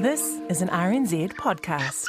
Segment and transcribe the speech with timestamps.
[0.00, 2.06] This is an RNZ podcast.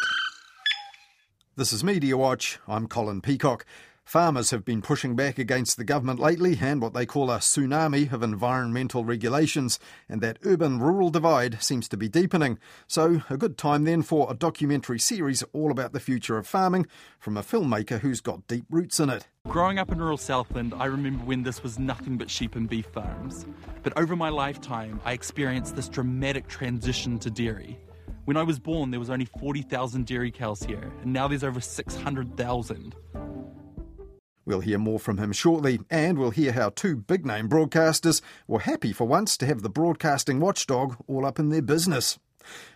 [1.57, 2.57] This is Media Watch.
[2.65, 3.65] I'm Colin Peacock.
[4.12, 8.12] Farmers have been pushing back against the government lately and what they call a tsunami
[8.12, 12.60] of environmental regulations, and that urban rural divide seems to be deepening.
[12.88, 16.88] So, a good time then for a documentary series all about the future of farming
[17.20, 19.29] from a filmmaker who's got deep roots in it.
[19.47, 22.88] Growing up in rural Southland, I remember when this was nothing but sheep and beef
[22.88, 23.46] farms.
[23.82, 27.80] But over my lifetime, I experienced this dramatic transition to dairy.
[28.25, 31.62] When I was born, there was only 40,000 dairy cows here, and now there's over
[31.62, 32.93] 600,000.
[34.51, 38.59] We'll hear more from him shortly, and we'll hear how two big name broadcasters were
[38.59, 42.19] happy for once to have the broadcasting watchdog all up in their business.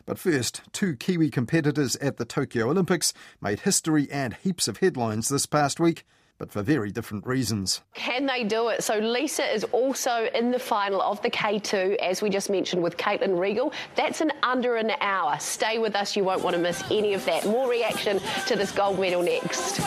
[0.05, 3.11] But first, two Kiwi competitors at the Tokyo Olympics
[3.41, 6.05] made history and heaps of headlines this past week
[6.37, 7.81] but for very different reasons.
[7.93, 8.83] Can they do it?
[8.83, 12.97] So Lisa is also in the final of the K2, as we just mentioned with
[12.97, 13.71] Caitlin Regal.
[13.95, 15.37] That's in under an hour.
[15.39, 17.45] Stay with us, you won't want to miss any of that.
[17.45, 19.79] More reaction to this gold medal next.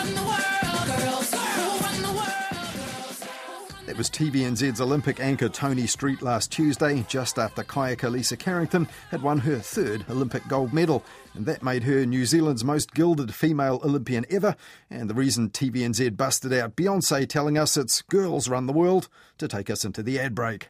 [3.99, 9.41] Was TVNZ's Olympic anchor Toni Street last Tuesday, just after kayaker Lisa Carrington had won
[9.41, 11.03] her third Olympic gold medal.
[11.35, 14.55] And that made her New Zealand's most gilded female Olympian ever.
[14.89, 19.49] And the reason TVNZ busted out Beyonce telling us it's girls run the world to
[19.49, 20.69] take us into the ad break.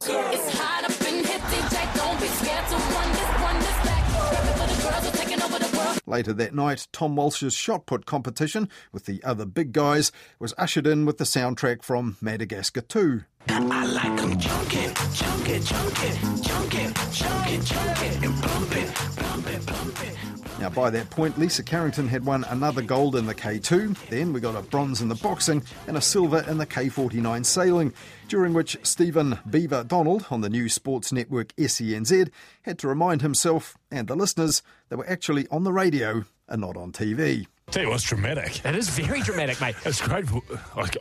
[6.09, 10.87] Later that night, Tom Walsh's shot put competition with the other big guys was ushered
[10.87, 13.25] in with the soundtrack from Madagascar 2.
[13.48, 20.28] I like them junkin', junkin', junkin', junkin', junkin', junkin', and pumpin', pumpin', pumpin'.
[20.59, 24.09] Now, by that point, Lisa Carrington had won another gold in the K2.
[24.09, 27.95] Then we got a bronze in the boxing and a silver in the K49 sailing,
[28.27, 32.31] during which Stephen Beaver Donald on the new sports network SENZ
[32.62, 36.77] had to remind himself and the listeners they were actually on the radio and not
[36.77, 37.47] on TV.
[37.70, 38.65] Tell you what's dramatic.
[38.65, 39.77] It is very dramatic, mate.
[39.84, 40.25] It's great.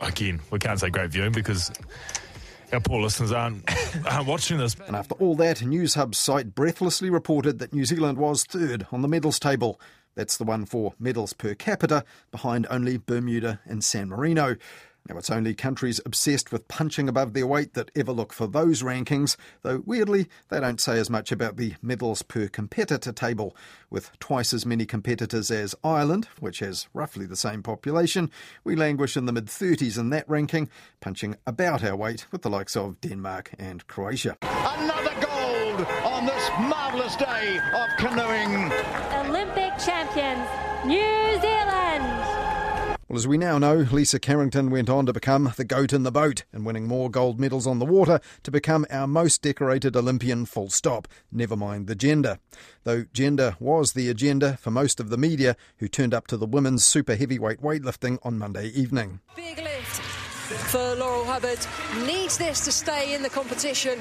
[0.02, 1.72] Again, we can't say great viewing because
[2.72, 3.64] our poor listeners aren't,
[4.06, 4.76] aren't watching this.
[4.86, 9.08] And after all that, Newshub's site breathlessly reported that New Zealand was third on the
[9.08, 9.80] medals table.
[10.14, 14.56] That's the one for medals per capita, behind only Bermuda and San Marino.
[15.08, 18.82] Now, it's only countries obsessed with punching above their weight that ever look for those
[18.82, 23.56] rankings, though weirdly, they don't say as much about the medals per competitor table.
[23.88, 28.30] With twice as many competitors as Ireland, which has roughly the same population,
[28.64, 30.68] we languish in the mid 30s in that ranking,
[31.00, 34.36] punching about our weight with the likes of Denmark and Croatia.
[34.42, 38.70] Another gold on this marvellous day of canoeing.
[39.26, 40.46] Olympic champions,
[40.84, 41.57] New Zealand.
[43.08, 46.12] Well, as we now know, Lisa Carrington went on to become the goat in the
[46.12, 50.44] boat and winning more gold medals on the water to become our most decorated Olympian
[50.44, 52.38] full stop, never mind the gender.
[52.84, 56.44] Though gender was the agenda for most of the media who turned up to the
[56.44, 59.20] women's super heavyweight weightlifting on Monday evening.
[59.34, 60.02] Big lift
[60.68, 61.60] for Laurel Hubbard.
[62.06, 63.98] Needs this to stay in the competition.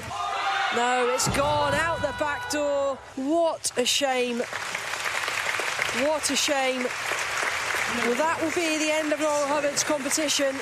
[0.76, 2.98] No, it's gone out the back door.
[3.16, 4.40] What a shame.
[6.04, 6.86] What a shame.
[7.96, 10.56] Well, that will be the end of Laurel Hubbard's competition.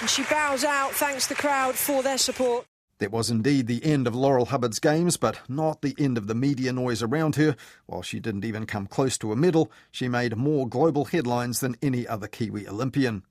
[0.00, 2.66] And she bows out, thanks the crowd for their support.
[3.00, 6.36] It was indeed the end of Laurel Hubbard's games, but not the end of the
[6.36, 7.56] media noise around her.
[7.86, 11.76] While she didn't even come close to a medal, she made more global headlines than
[11.82, 13.24] any other Kiwi Olympian.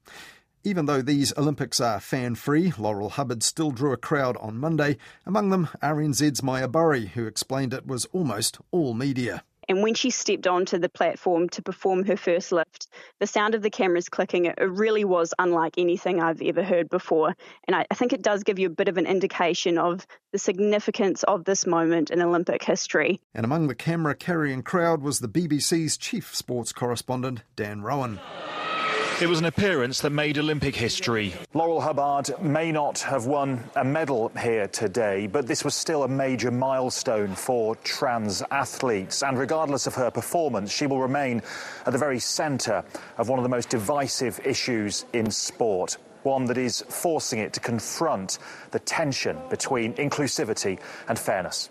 [0.66, 4.98] Even though these Olympics are fan free, Laurel Hubbard still drew a crowd on Monday,
[5.26, 9.44] among them RNZ's Maja Burry, who explained it was almost all media.
[9.72, 12.90] And when she stepped onto the platform to perform her first lift,
[13.22, 17.38] the sound of the cameras clicking, it really was unlike anything I've ever heard before.
[17.70, 20.40] And I, I think it does give you a bit of an indication of the
[20.40, 23.22] significance of this moment in Olympic history.
[23.34, 28.20] And among the camera carrying crowd was the BBC's chief sports correspondent, Dan Roan.
[29.22, 31.36] It was an appearance that made Olympic history.
[31.54, 36.08] Laurel Hubbard may not have won a medal here today, but this was still a
[36.08, 39.22] major milestone for trans athletes.
[39.22, 41.44] And regardless of her performance, she will remain
[41.86, 42.84] at the very centre
[43.20, 47.60] of one of the most divisive issues in sport one that is forcing it to
[47.60, 48.40] confront
[48.72, 51.70] the tension between inclusivity and fairness.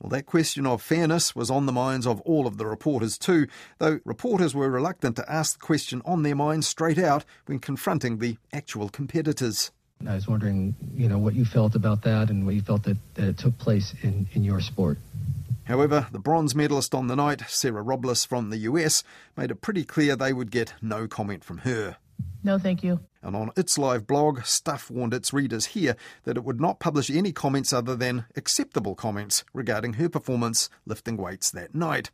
[0.00, 3.46] Well, that question of fairness was on the minds of all of the reporters too,
[3.78, 8.18] though reporters were reluctant to ask the question on their minds straight out when confronting
[8.18, 9.70] the actual competitors.
[10.08, 12.96] I was wondering, you know, what you felt about that and what you felt that,
[13.14, 14.96] that it took place in, in your sport.
[15.64, 19.04] However, the bronze medalist on the night, Sarah Robles from the US,
[19.36, 21.98] made it pretty clear they would get no comment from her.
[22.42, 23.00] No, thank you.
[23.22, 25.94] And on its live blog, Stuff warned its readers here
[26.24, 31.16] that it would not publish any comments other than acceptable comments regarding her performance lifting
[31.18, 32.10] weights that night.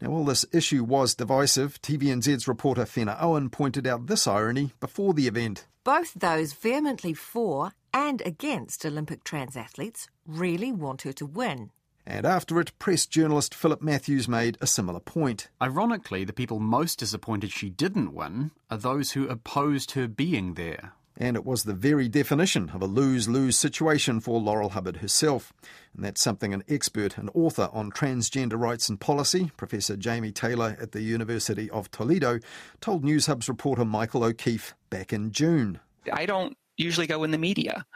[0.00, 5.12] Now, while this issue was divisive, TVNZ's reporter Fenna Owen pointed out this irony before
[5.12, 5.66] the event.
[5.84, 11.70] Both those vehemently for and against Olympic trans athletes really want her to win.
[12.06, 15.48] And after it, press journalist Philip Matthews made a similar point.
[15.60, 20.92] Ironically, the people most disappointed she didn't win are those who opposed her being there.
[21.18, 25.52] And it was the very definition of a lose lose situation for Laurel Hubbard herself.
[25.94, 30.76] And that's something an expert and author on transgender rights and policy, Professor Jami Taylor
[30.80, 32.38] at the University of Toledo,
[32.80, 35.80] told Newshub's reporter Michael O'Keefe back in June.
[36.12, 37.86] I don't usually go in the media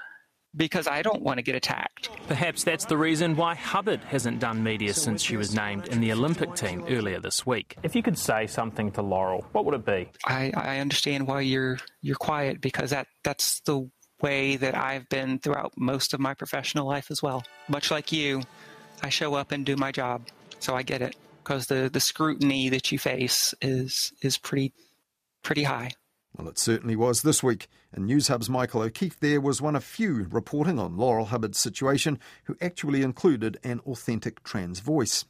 [0.57, 2.11] because I don't want to get attacked.
[2.27, 6.13] Perhaps that's the reason why Hubbard hasn't done media since she was named in the
[6.13, 7.77] Olympic team earlier this week.
[7.83, 10.11] If you could say something to Laurel, what would it be?
[10.27, 13.89] I, I understand why you're you're quiet because that that's the
[14.21, 17.45] way that I've been throughout most of my professional life as well.
[17.69, 18.43] Much like you,
[19.03, 20.27] I show up and do my job,
[20.59, 24.73] so I get it because the the scrutiny that you face is is pretty
[25.43, 25.93] pretty high.
[26.37, 30.29] Well, it certainly was this week, and Newshub's Michael O'Keefe there was one of few
[30.31, 35.25] reporting on Laurel Hubbard's situation who actually included an authentic trans voice.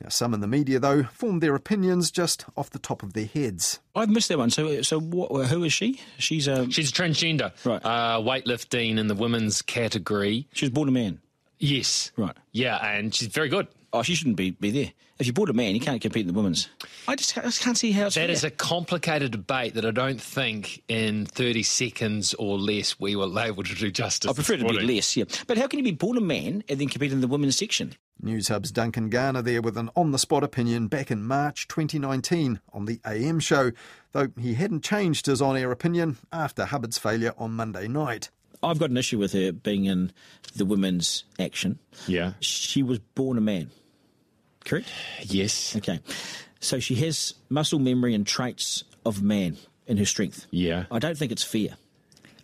[0.00, 3.26] Now, some in the media, though, formed their opinions just off the top of their
[3.26, 3.80] heads.
[3.96, 4.50] I've missed that one.
[4.50, 6.00] So, uh, so what, uh, who is she?
[6.18, 7.84] She's a she's a transgender, right?
[7.84, 10.46] Uh, weightlifting in the women's category.
[10.52, 11.20] She was born a man.
[11.58, 12.36] Yes, right.
[12.52, 13.66] Yeah, and she's very good.
[13.96, 14.92] Oh, she shouldn't be, be there.
[15.18, 16.68] If you bought a man, you can't compete in the women's.
[17.08, 18.30] I just, I just can't see how it's That fair.
[18.30, 23.26] is a complicated debate that I don't think in 30 seconds or less we were
[23.40, 24.30] able to do justice.
[24.30, 25.24] I prefer it to be less, yeah.
[25.46, 27.94] But how can you be born a man and then compete in the women's section?
[28.22, 32.84] Newshub's Duncan Garner there with an on the spot opinion back in March 2019 on
[32.84, 33.72] the AM show,
[34.12, 38.30] though he hadn't changed his on air opinion after Hubbard's failure on Monday night.
[38.62, 40.12] I've got an issue with her being in
[40.54, 41.78] the women's action.
[42.06, 42.32] Yeah.
[42.40, 43.70] She was born a man,
[44.66, 44.88] correct?
[45.22, 45.76] Yes.
[45.76, 46.00] Okay.
[46.60, 50.46] So she has muscle memory and traits of man in her strength.
[50.50, 50.84] Yeah.
[50.90, 51.76] I don't think it's fair.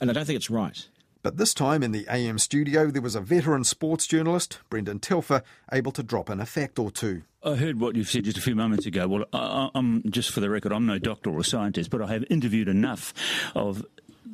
[0.01, 0.87] And I don't think it's right.
[1.23, 5.43] But this time in the AM studio, there was a veteran sports journalist, Brendan Telfer,
[5.71, 7.23] able to drop in a fact or two.
[7.45, 9.07] I heard what you've said just a few moments ago.
[9.07, 12.25] Well, I, I'm just for the record, I'm no doctor or scientist, but I have
[12.29, 13.15] interviewed enough
[13.55, 13.85] of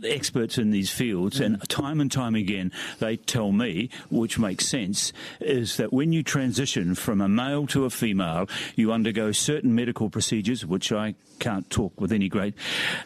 [0.04, 5.12] experts in these fields, and time and time again, they tell me, which makes sense,
[5.40, 10.10] is that when you transition from a male to a female, you undergo certain medical
[10.10, 12.54] procedures, which I can't talk with any great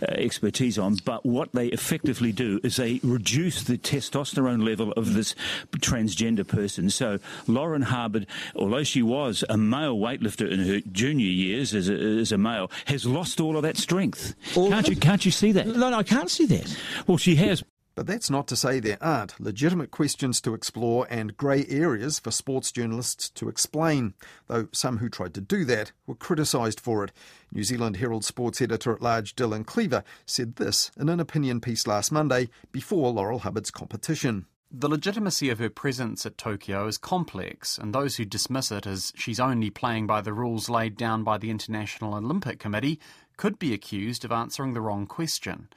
[0.00, 5.14] uh, expertise on, but what they effectively do is they reduce the testosterone level of
[5.14, 5.34] this
[5.76, 6.90] transgender person.
[6.90, 11.94] So Laurel Hubbard, although she was a male weightlifter in her junior years as a,
[11.94, 14.34] as a male, has lost all of that strength.
[14.54, 14.96] can't you?
[14.96, 15.66] Can't you see that?
[15.66, 16.76] No, no, I can't see that.
[17.06, 17.62] Well, she has.
[17.94, 22.30] But that's not to say there aren't legitimate questions to explore and grey areas for
[22.30, 24.14] sports journalists to explain,
[24.46, 27.12] though some who tried to do that were criticised for it.
[27.52, 31.86] New Zealand Herald sports editor at large Dylan Cleaver said this in an opinion piece
[31.86, 34.46] last Monday before Laurel Hubbard's competition.
[34.74, 39.12] The legitimacy of her presence at Tokyo is complex, and those who dismiss it as
[39.14, 42.98] she's only playing by the rules laid down by the International Olympic Committee
[43.36, 45.68] could be accused of answering the wrong question.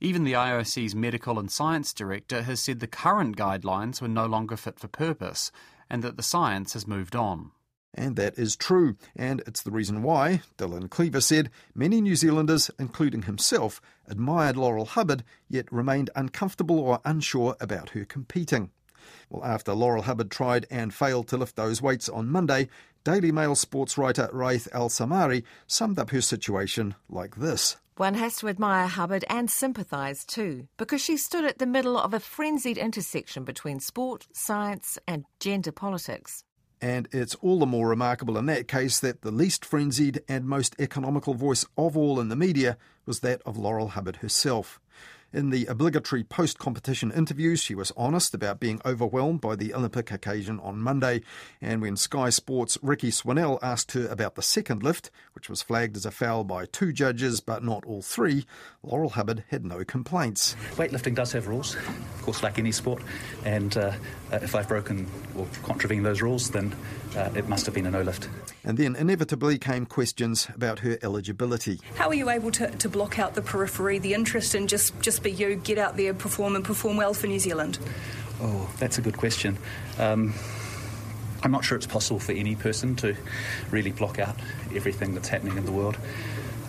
[0.00, 4.56] Even the IOC's medical and science director has said the current guidelines were no longer
[4.56, 5.50] fit for purpose
[5.88, 7.50] and that the science has moved on.
[7.94, 12.70] And that is true, and it's the reason why, Dylan Cleaver said, many New Zealanders,
[12.78, 18.70] including himself, admired Laurel Hubbard, yet remained uncomfortable or unsure about her competing.
[19.30, 22.68] Well, after Laurel Hubbard tried and failed to lift those weights on Monday,
[23.02, 27.76] Daily Mail sports writer Riath Al-Samarrai summed up her situation like this.
[27.98, 32.12] One has to admire Hubbard and sympathise too, because she stood at the middle of
[32.12, 36.44] a frenzied intersection between sport, science, and gender politics.
[36.78, 40.76] And it's all the more remarkable in that case that the least frenzied and most
[40.78, 42.76] economical voice of all in the media
[43.06, 44.78] was that of Laurel Hubbard herself.
[45.32, 50.12] In the obligatory post competition interviews, she was honest about being overwhelmed by the Olympic
[50.12, 51.22] occasion on Monday.
[51.60, 55.96] And when Sky Sports' Rikki Swannell asked her about the second lift, which was flagged
[55.96, 58.46] as a foul by two judges but not all three,
[58.84, 60.54] Laurel Hubbard had no complaints.
[60.76, 63.02] Weightlifting does have rules, of course, like any sport.
[63.44, 63.92] And uh,
[64.32, 66.74] if I've broken or contravened those rules, then
[67.16, 68.28] uh, it must have been a no lift.
[68.64, 71.80] And then inevitably came questions about her eligibility.
[71.96, 75.15] How were you able to, to block out the periphery, the interest in just, just
[75.22, 77.78] be you, get out there, perform, and perform well for New Zealand?
[78.40, 79.58] Oh, that's a good question.
[79.98, 80.34] Um,
[81.42, 83.16] I'm not sure it's possible for any person to
[83.70, 84.36] really block out
[84.74, 85.96] everything that's happening in the world.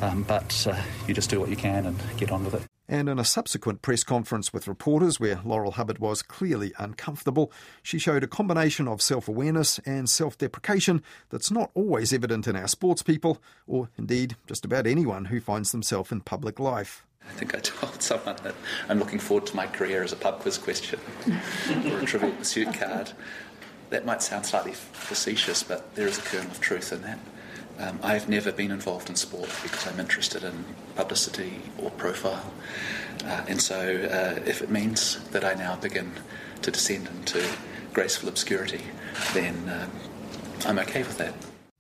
[0.02, 2.62] Um, but uh, you just do what you can and get on with it.
[2.90, 7.52] And in a subsequent press conference with reporters, where Laurel Hubbard was clearly uncomfortable,
[7.84, 12.56] she showed a combination of self awareness and self deprecation that's not always evident in
[12.56, 17.07] our sports people, or indeed just about anyone who finds themselves in public life.
[17.30, 18.56] I think I told someone that
[18.90, 21.00] I'm looking forward to my career as a pub quiz question
[21.92, 23.12] or a trivial pursuit card.
[23.90, 27.20] That might sound slightly facetious, but there is a kernel of truth in that.
[27.80, 30.66] Um, I've never been involved in sport because I'm interested in
[30.96, 32.52] publicity or profile.
[33.24, 36.12] Uh, and so, uh, if it means that I now begin
[36.64, 37.46] to descend into
[37.94, 38.82] graceful obscurity,
[39.34, 39.92] then um,
[40.66, 41.34] I'm okay with that.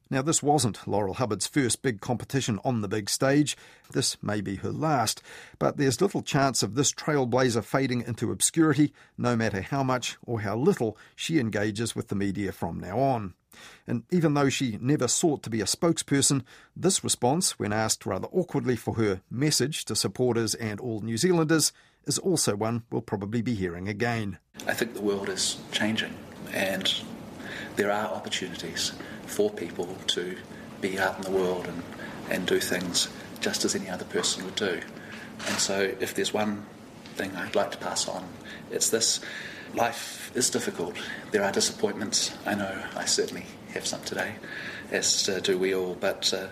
[0.10, 3.58] Now, this wasn't Laurel Hubbard's first big competition on the big stage.
[3.92, 5.22] This may be her last,
[5.60, 10.42] but there's little chance of this trailblazer fading into obscurity, no matter how much or
[10.42, 13.34] how little she engages with the media from now on.
[13.86, 16.44] And even though she never sought to be a spokesperson,
[16.76, 21.74] this response, when asked rather awkwardly for her message to supporters and all New Zealanders,
[22.06, 24.38] is also one we'll probably be hearing again.
[24.66, 26.16] I think the world is changing,
[26.54, 26.94] and
[27.76, 28.94] there are opportunities
[29.28, 30.38] for people to
[30.82, 31.84] be out in the world and,
[32.30, 34.82] and do things just as any other person would do.
[35.48, 36.66] And so, if there's one
[37.16, 38.28] thing I'd like to pass on,
[38.72, 39.20] it's this
[39.74, 40.96] life is difficult.
[41.32, 42.36] There are disappointments.
[42.46, 44.36] I know I certainly have some today,
[44.92, 46.48] as uh, do we all, but uh,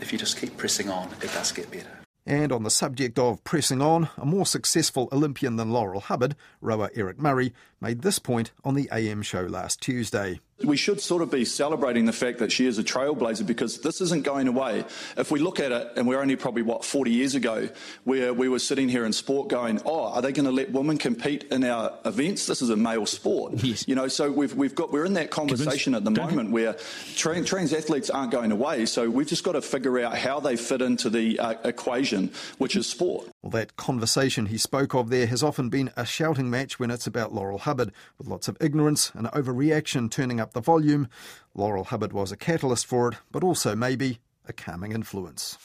[0.00, 1.98] if you just keep pressing on, it does get better.
[2.26, 6.90] And on the subject of pressing on, a more successful Olympian than Laurel Hubbard, rower
[6.94, 10.40] Eric Murray, made this point on the AM show last Tuesday.
[10.64, 14.00] We should sort of be celebrating the fact that she is a trailblazer because this
[14.00, 14.84] isn't going away.
[15.16, 17.68] If we look at it, and we're only probably, what, 40 years ago,
[18.04, 20.98] where we were sitting here in sport going, oh, are they going to let women
[20.98, 22.46] compete in our events?
[22.46, 23.54] This is a male sport.
[23.62, 23.86] Yes.
[23.86, 26.76] You know, so we've, we've got, we're in that conversation at the moment where
[27.14, 28.86] tra- trans athletes aren't going away.
[28.86, 32.76] So we've just got to figure out how they fit into the uh, equation, which
[32.76, 33.28] is sport.
[33.48, 37.06] Well, that conversation he spoke of there has often been a shouting match when it's
[37.06, 41.08] about Laurel Hubbard, with lots of ignorance and overreaction turning up the volume.
[41.54, 45.56] Laurel Hubbard was a catalyst for it, but also maybe a calming influence.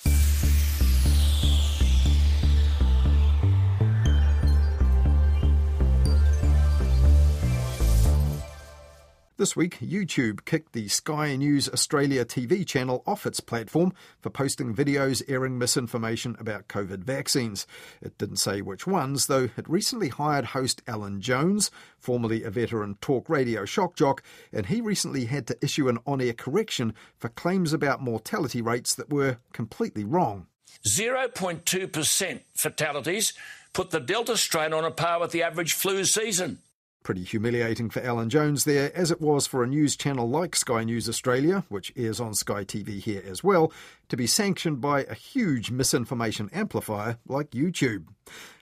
[9.44, 14.74] This week, YouTube kicked the Sky News Australia TV channel off its platform for posting
[14.74, 17.68] videos airing misinformation about COVID vaccines.
[18.02, 22.96] It didn't say which ones, though it recently hired host Alan Jones, formerly a veteran
[23.02, 24.24] talk radio shock jock,
[24.54, 28.96] and he recently had to issue an on air correction for claims about mortality rates
[28.96, 30.48] that were completely wrong.
[30.88, 33.34] 0.2% fatalities
[33.74, 36.60] put the Delta strain on a par with the average flu season.
[37.04, 40.86] Pretty humiliating for Alan Jones there, as it was for a news channel like Sky
[40.86, 43.74] News Australia, which airs on Sky TV here as well,
[44.08, 48.06] to be sanctioned by a huge misinformation amplifier like YouTube.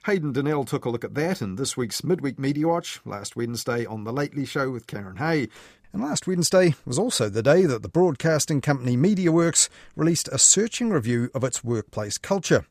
[0.06, 3.86] Hayden Donnell took a look at that in this week's Midweek Media Watch last Wednesday
[3.86, 5.48] on The Lately Show with Karen Hay.
[5.92, 10.90] And last Wednesday was also the day that the broadcasting company MediaWorks released a searching
[10.90, 12.66] review of its workplace culture.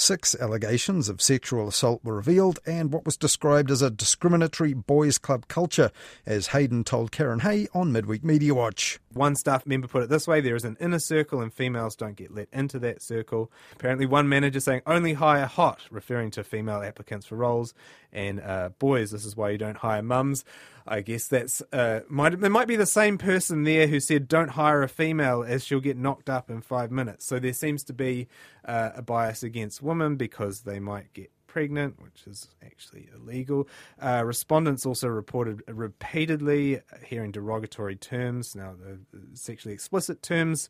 [0.00, 5.18] Six allegations of sexual assault were revealed and what was described as a discriminatory boys'
[5.18, 5.90] club culture,
[6.24, 9.00] as Hayden told Karen Hay on Midweek Media Watch.
[9.14, 12.16] One staff member put it this way there is an inner circle and females don't
[12.16, 13.50] get let into that circle.
[13.72, 17.72] Apparently, one manager saying only hire hot, referring to female applicants for roles,
[18.12, 20.44] and uh, boys, this is why you don't hire mums.
[20.86, 24.50] I guess that's uh, might it might be the same person there who said don't
[24.50, 27.26] hire a female as she'll get knocked up in five minutes.
[27.26, 28.28] So there seems to be
[28.64, 33.68] uh, a bias against women because they might get pregnant, which is actually illegal.
[34.00, 40.68] Uh, respondents also reported repeatedly hearing derogatory terms, now the sexually explicit terms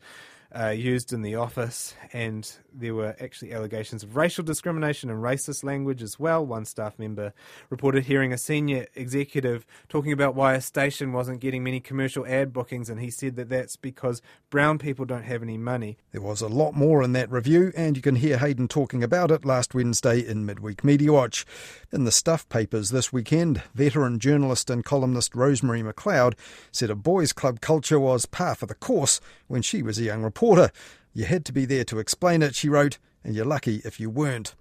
[0.56, 5.62] uh, used in the office, and there were actually allegations of racial discrimination and racist
[5.62, 6.44] language as well.
[6.44, 7.34] One staff member
[7.68, 12.54] reported hearing a senior executive talking about why a station wasn't getting many commercial ad
[12.54, 15.98] bookings, and he said that that's because brown people don't have any money.
[16.12, 19.30] There was a lot more in that review, and you can hear Hayden talking about
[19.30, 21.44] it last Wednesday in Midweek Media Watch.
[21.92, 26.34] In the Stuff papers this weekend, veteran journalist and columnist Rosemary McLeod
[26.72, 30.22] said a boys' club culture was par for the course when she was a young
[30.22, 30.70] reporter reporter.
[31.12, 34.08] You had to be there to explain it, she wrote, and you're lucky if you
[34.08, 34.54] weren't.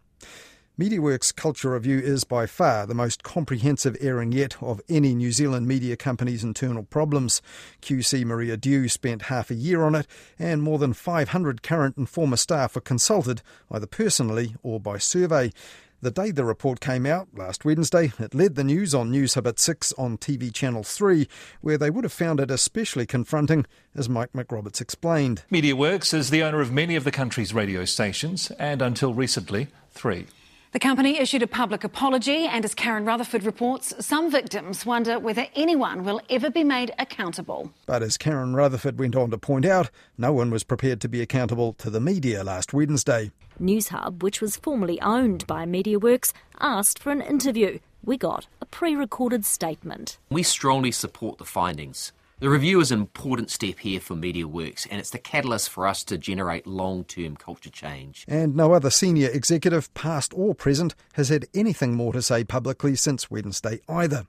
[0.79, 5.67] MediaWorks Culture Review is by far the most comprehensive airing yet of any New Zealand
[5.67, 7.43] media company's internal problems.
[7.83, 10.07] QC Maria Dew spent half a year on it,
[10.39, 15.51] and more than 500 current and former staff were consulted, either personally or by survey.
[15.99, 19.57] The day the report came out, last Wednesday, it led the news on Newshub at
[19.57, 21.27] 6 on TV Channel 3,
[21.61, 25.41] where they would have found it especially confronting, as Mike McRoberts explained.
[25.51, 30.27] MediaWorks is the owner of many of the country's radio stations, and until recently, three.
[30.71, 35.47] The company issued a public apology, and as Karen Rutherford reports, some victims wonder whether
[35.55, 37.71] anyone will ever be made accountable.
[37.87, 41.21] But as Karen Rutherford went on to point out, no one was prepared to be
[41.21, 43.31] accountable to the media last Wednesday.
[43.59, 47.79] Newshub, which was formerly owned by MediaWorks, asked for an interview.
[48.03, 50.17] We got a pre recorded statement.
[50.29, 52.13] We strongly support the findings.
[52.39, 56.03] The review is an important step here for MediaWorks, and it's the catalyst for us
[56.03, 58.25] to generate long term culture change.
[58.27, 62.95] And no other senior executive, past or present, has had anything more to say publicly
[62.95, 64.27] since Wednesday either.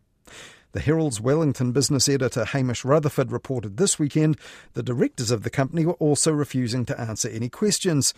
[0.73, 4.38] The Herald's Wellington business editor Hamish Rutherford reported this weekend
[4.73, 8.14] the directors of the company were also refusing to answer any questions.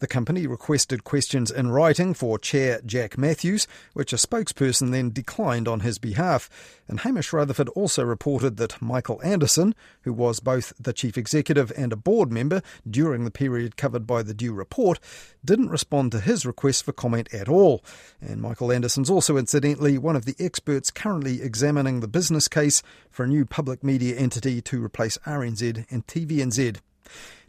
[0.00, 5.68] The company requested questions in writing for Chair Jack Matthews, which a spokesperson then declined
[5.68, 6.50] on his behalf.
[6.88, 11.92] And Hamish Rutherford also reported that Michael Anderson, who was both the chief executive and
[11.92, 14.98] a board member during the period covered by the Dew report,
[15.44, 17.84] didn't respond to his request for comment at all.
[18.20, 23.22] And Michael Anderson's also incidentally one of the experts currently examining the business case for
[23.22, 26.78] a new public media entity to replace RNZ and TVNZ.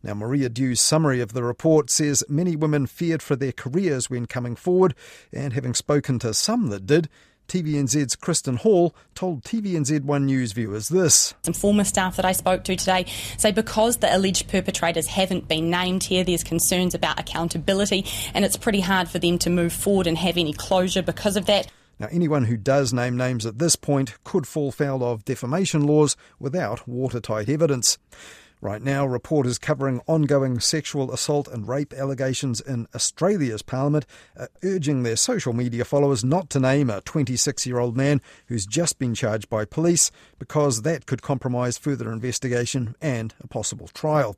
[0.03, 4.25] Now, Maria Dew's summary of the report says many women feared for their careers when
[4.25, 4.95] coming forward,
[5.31, 7.07] and having spoken to some that did,
[7.47, 11.33] TVNZ's Kristin Hall told TVNZ One News viewers this.
[11.43, 13.05] Some former staff that I spoke to today
[13.37, 18.57] say because the alleged perpetrators haven't been named here, there's concerns about accountability, and it's
[18.57, 21.71] pretty hard for them to move forward and have any closure because of that.
[21.97, 26.17] Now, anyone who does name names at this point could fall foul of defamation laws
[26.39, 27.97] without watertight evidence.
[28.63, 34.05] Right now, reporters covering ongoing sexual assault and rape allegations in Australia's parliament
[34.37, 38.65] are urging their social media followers not to name a 26 year old man who's
[38.65, 44.37] just been charged by police because that could compromise further investigation and a possible trial.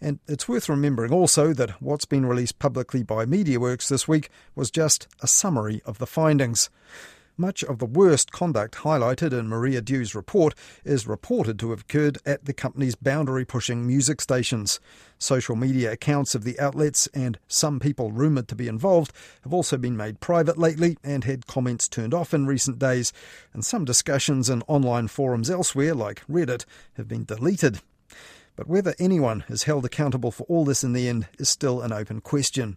[0.00, 4.70] And it's worth remembering also that what's been released publicly by MediaWorks this week was
[4.70, 6.70] just a summary of the findings.
[7.40, 10.54] Much of the worst conduct highlighted in Maria Dew's report
[10.84, 14.78] is reported to have occurred at the company's boundary pushing music stations.
[15.18, 19.78] Social media accounts of the outlets and some people rumoured to be involved have also
[19.78, 23.10] been made private lately and had comments turned off in recent days,
[23.54, 26.66] and some discussions in online forums elsewhere, like Reddit,
[26.98, 27.80] have been deleted.
[28.54, 31.90] But whether anyone is held accountable for all this in the end is still an
[31.90, 32.76] open question.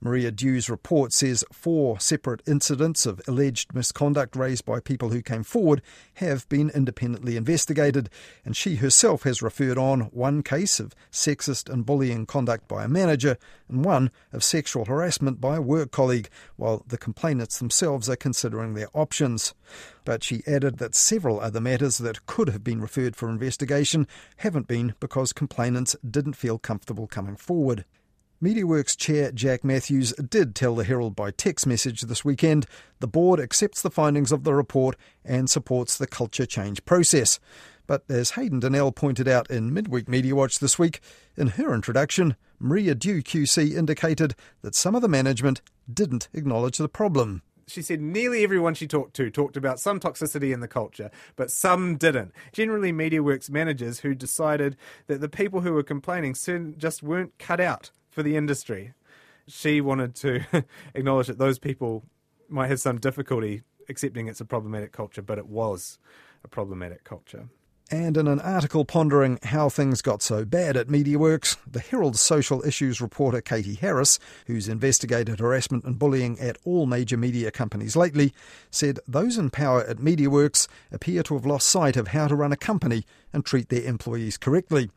[0.00, 5.42] Maria Dew's report says four separate incidents of alleged misconduct raised by people who came
[5.42, 5.82] forward
[6.14, 8.08] have been independently investigated,
[8.44, 12.88] and she herself has referred on one case of sexist and bullying conduct by a
[12.88, 13.36] manager
[13.68, 18.74] and one of sexual harassment by a work colleague, while the complainants themselves are considering
[18.74, 19.52] their options.
[20.04, 24.06] But she added that several other matters that could have been referred for investigation
[24.36, 27.84] haven't been because complainants didn't feel comfortable coming forward.
[28.40, 32.66] MediaWorks chair Jack Matthews did tell the Herald by text message this weekend
[33.00, 37.40] the board accepts the findings of the report and supports the culture change process.
[37.88, 41.00] But as Hayden Donnell pointed out in Midweek Media Watch this week,
[41.36, 45.60] in her introduction, Maria Dew QC indicated that some of the management
[45.92, 50.54] didn't acknowledge the problem she said nearly everyone she talked to talked about some toxicity
[50.54, 52.32] in the culture, but some didn't.
[52.52, 54.74] Generally, MediaWorks managers who decided
[55.06, 56.34] that the people who were complaining
[56.78, 58.92] just weren't cut out for the industry.
[59.46, 60.44] She wanted to
[60.94, 62.04] acknowledge that those people
[62.48, 65.98] might have some difficulty accepting it's a problematic culture, but it was
[66.44, 67.48] a problematic culture.
[67.90, 72.62] And in an article pondering how things got so bad at MediaWorks, the Herald's social
[72.66, 78.34] issues reporter Katie Harris, who's investigated harassment and bullying at all major media companies lately,
[78.70, 82.52] said those in power at MediaWorks appear to have lost sight of how to run
[82.52, 84.90] a company and treat their employees correctly.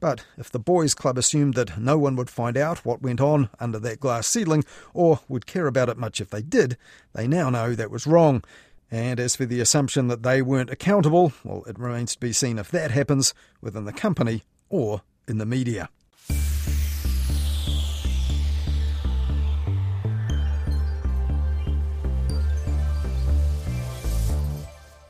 [0.00, 3.48] But if the boys' club assumed that no one would find out what went on
[3.60, 6.76] under that glass ceiling, or would care about it much if they did,
[7.14, 8.42] they now know that was wrong.
[8.90, 12.58] And as for the assumption that they weren't accountable, well, it remains to be seen
[12.58, 15.88] if that happens within the company or in the media.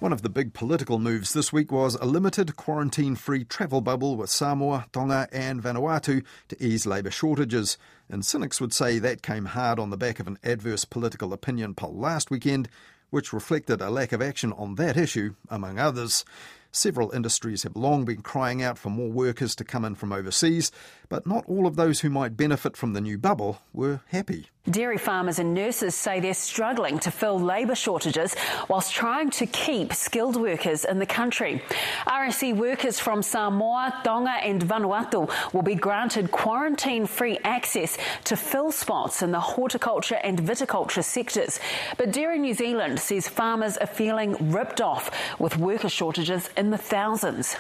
[0.05, 4.17] One of the big political moves this week was a limited quarantine free travel bubble
[4.17, 7.79] with Samoa, Tonga, and Vanuatu to ease labour shortages.
[8.11, 11.75] And cynics would say that came hard on the back of an adverse political opinion
[11.75, 12.69] poll last weekend,
[13.09, 16.27] which reflected a lack of action on that issue, among others.
[16.71, 20.71] Several industries have long been crying out for more workers to come in from overseas,
[21.09, 24.49] but not all of those who might benefit from the new bubble were happy.
[24.71, 28.35] Dairy farmers and nurses say they're struggling to fill labour shortages
[28.67, 31.63] whilst trying to keep skilled workers in the country.
[32.07, 39.21] RSE workers from Samoa, Tonga and Vanuatu will be granted quarantine-free access to fill spots
[39.21, 41.61] in the horticulture and viticulture sectors.
[41.99, 46.79] But Dairy New Zealand says farmers are feeling ripped off with worker shortages in the
[46.79, 47.57] thousands.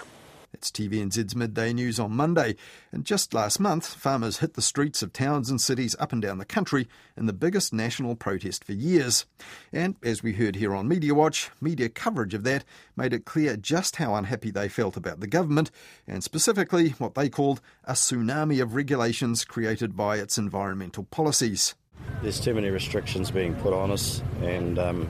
[0.64, 2.56] It's TVNZ's midday news on Monday.
[2.90, 6.38] And just last month, farmers hit the streets of towns and cities up and down
[6.38, 9.26] the country in the biggest national protest for years.
[9.74, 12.64] And as we heard here on Media Watch, media coverage of that
[12.96, 15.70] made it clear just how unhappy they felt about the government,
[16.08, 21.74] and specifically what they called a tsunami of regulations created by its environmental policies.
[22.22, 25.08] There's too many restrictions being put on us, and um,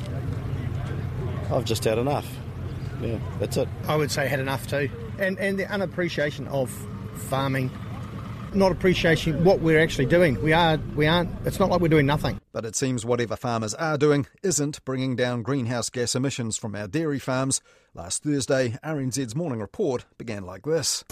[1.53, 2.27] I've just had enough.
[3.01, 3.69] Yeah, that's it.
[3.87, 6.71] I would say had enough too and, and the unappreciation of
[7.29, 7.71] farming
[8.55, 10.41] not appreciating what we're actually doing.
[10.43, 11.31] We are, we aren't.
[11.45, 12.41] It's not like we're doing nothing.
[12.53, 16.87] But it seems whatever farmers are doing isn't bringing down greenhouse gas emissions from our
[16.87, 17.61] dairy farms.
[17.95, 21.05] Last Thursday, RNZ's morning report began like this.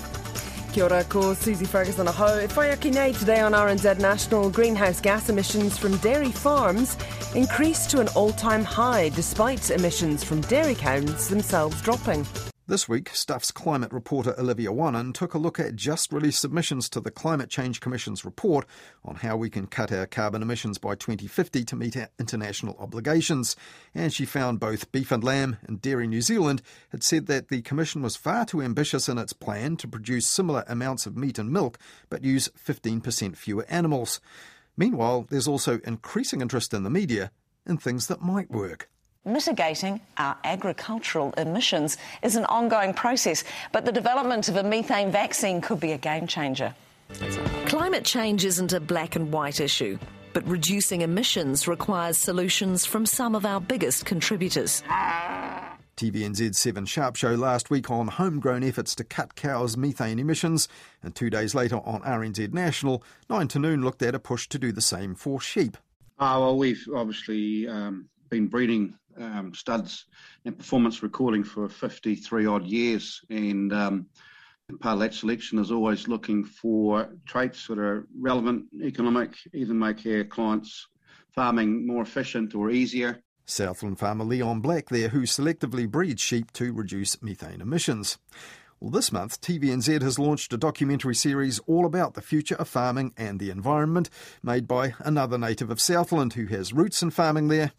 [0.73, 2.39] Kia ora, ko Susie Ferguson aho.
[2.41, 6.97] E whaiaki nei today on RNZ National, greenhouse gas emissions from dairy farms
[7.35, 12.27] increased to an all-time high despite emissions from dairy cows themselves dropping.
[12.73, 17.01] This week, Stuff's climate reporter Olivia Wannan took a look at just released submissions to
[17.01, 18.67] the Climate Change Commission's report
[19.05, 23.57] on how we can cut our carbon emissions by 2050 to meet our international obligations.
[23.95, 27.61] And she found both Beef and Lamb and Dairy New Zealand had said that the
[27.61, 31.53] Commission was far too ambitious in its plan to produce similar amounts of meat and
[31.53, 34.19] milk but use 15% fewer animals.
[34.79, 37.33] Meanwhile, there's also increasing interest in the media
[37.67, 38.89] in things that might work.
[39.25, 45.61] Mitigating our agricultural emissions is an ongoing process, but the development of a methane vaccine
[45.61, 46.75] could be a game changer.
[47.67, 49.97] Climate change isn't a black and white issue,
[50.33, 54.83] but reducing emissions requires solutions from some of our biggest contributors.
[55.97, 60.67] TVNZ's 7 Sharp show last week on homegrown efforts to cut cows' methane emissions,
[61.01, 64.59] and two days later on RNZ National, 9 to noon looked at a push to
[64.59, 65.77] do the same for sheep.
[66.19, 70.07] Uh, well, we've obviously um, been breeding um, studs
[70.45, 73.21] and performance recording for 53 odd years.
[73.31, 74.07] And um,
[74.81, 80.07] part of that selection is always looking for traits that are relevant, economic, either make
[80.07, 80.87] our clients'
[81.35, 83.23] farming more efficient or easier.
[83.45, 88.19] Southland farmer Leon Black there, who selectively breeds sheep to reduce methane emissions.
[88.81, 93.13] Well, this month, TVNZ has launched a documentary series all about the future of farming
[93.17, 94.11] and the environment,
[94.43, 97.73] made by another native of Southland who has roots in farming there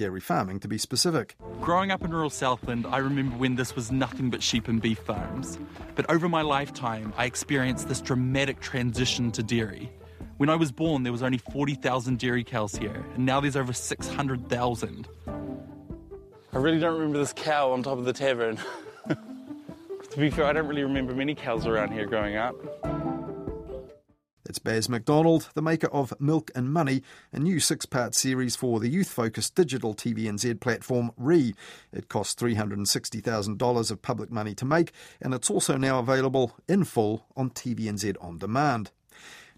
[0.00, 1.36] dairy farming to be specific.
[1.60, 4.98] Growing up in rural Southland, I remember when this was nothing but sheep and beef
[5.00, 5.58] farms.
[5.94, 9.92] But over my lifetime, I experienced this dramatic transition to dairy.
[10.38, 13.74] When I was born, there was only 40,000 dairy cows here, and now there's over
[13.74, 15.08] 600,000.
[15.26, 18.58] I really don't remember this cow on top of the tavern.
[19.08, 22.56] to be fair, I don't really remember many cows around here growing up.
[24.50, 28.80] It's Baz Macdonald, the maker of Milk and Money, a new six part series for
[28.80, 31.54] the youth focused digital TVNZ platform Re.
[31.92, 37.26] It cost $360,000 of public money to make, and it's also now available in full
[37.36, 38.90] on TVNZ On Demand.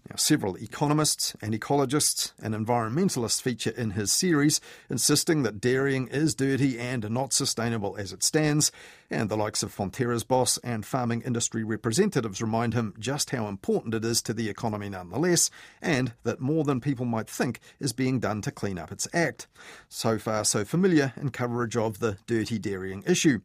[0.09, 6.35] Now, several economists and ecologists and environmentalists feature in his series, insisting that dairying is
[6.35, 8.69] dirty and not sustainable as it stands,
[9.09, 13.93] and the likes of Fonterra's boss and farming industry representatives remind him just how important
[13.93, 15.49] it is to the economy nonetheless,
[15.81, 19.47] and that more than people might think is being done to clean up its act.
[19.87, 23.39] So far, so familiar in coverage of the dirty dairying issue.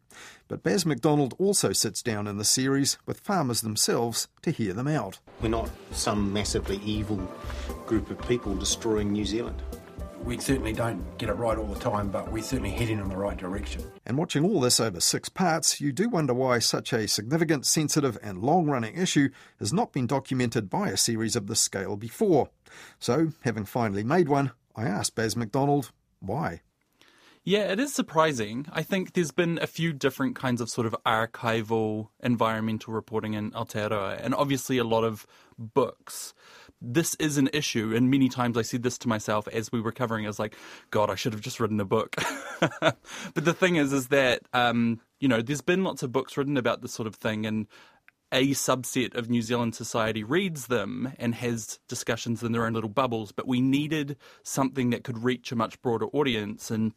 [0.49, 4.89] But Baz Macdonald also sits down in the series with farmers themselves to hear them
[4.89, 5.19] out.
[5.43, 7.17] We're not some massively evil
[7.87, 9.63] group of people destroying New Zealand.
[10.25, 13.17] We certainly don't get it right all the time, but we're certainly heading in the
[13.17, 13.85] right direction.
[14.05, 18.19] And watching all this over six parts, you do wonder why such a significant, sensitive,
[18.23, 22.49] and long running issue has not been documented by a series of this scale before.
[22.99, 26.63] So, having finally made one, I asked Baz Macdonald why.
[27.49, 28.67] Yeah, it is surprising.
[28.75, 33.53] I think there's been a few different kinds of sort of archival environmental reporting in
[33.53, 36.35] Aotearoa, and obviously a lot of books.
[36.83, 39.93] This is an issue, and many times I said this to myself as we were
[39.93, 40.27] covering.
[40.27, 40.57] I was like,
[40.91, 42.17] God, I should have just written a book.
[42.61, 42.99] but
[43.35, 46.83] the thing is, is that um, you know, there's been lots of books written about
[46.83, 47.67] this sort of thing, and
[48.31, 52.91] a subset of New Zealand society reads them and has discussions in their own little
[52.91, 53.33] bubbles.
[53.33, 56.93] But we needed something that could reach a much broader audience, and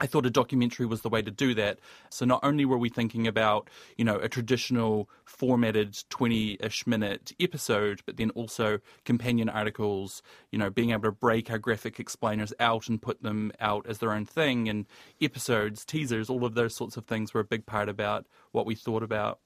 [0.00, 1.78] I thought a documentary was the way to do that.
[2.10, 8.02] So not only were we thinking about, you know, a traditional formatted 20-ish minute episode,
[8.04, 12.88] but then also companion articles, you know, being able to break our graphic explainers out
[12.88, 14.86] and put them out as their own thing and
[15.20, 18.74] episodes, teasers, all of those sorts of things were a big part about what we
[18.74, 19.38] thought about.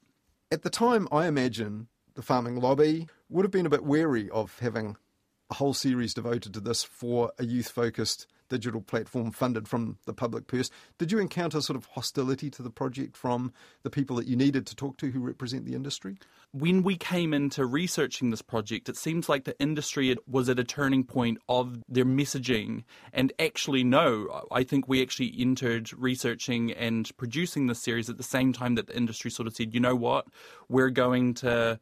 [0.50, 4.58] At the time, I imagine the farming lobby would have been a bit wary of
[4.60, 4.96] having
[5.50, 10.12] a whole series devoted to this for a youth focused digital platform funded from the
[10.12, 10.70] public purse.
[10.98, 14.66] Did you encounter sort of hostility to the project from the people that you needed
[14.66, 16.16] to talk to who represent the industry?
[16.52, 20.64] When we came into researching this project, it seems like the industry was at a
[20.64, 22.84] turning point of their messaging.
[23.12, 28.22] And actually, no, I think we actually entered researching and producing this series at the
[28.22, 30.26] same time that the industry sort of said, you know what,
[30.68, 31.78] we're going to